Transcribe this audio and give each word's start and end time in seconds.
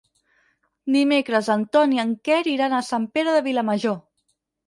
Dimecres 0.95 1.49
en 1.57 1.65
Ton 1.75 1.93
i 1.97 2.01
en 2.05 2.15
Quer 2.29 2.39
iran 2.53 2.75
a 2.77 2.81
Sant 2.89 3.07
Pere 3.17 3.35
de 3.37 3.45
Vilamajor. 3.51 3.95